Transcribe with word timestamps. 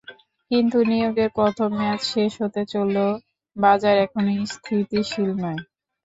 কিন্তু 0.51 0.77
নিয়োগের 0.89 1.29
প্রথম 1.37 1.69
মেয়াদ 1.77 2.01
শেষ 2.11 2.31
হতে 2.41 2.61
চললেও 2.73 3.11
বাজার 3.55 3.95
এখনো 4.05 4.31
স্থিতিশীল 4.53 5.29
নয়। 5.41 5.59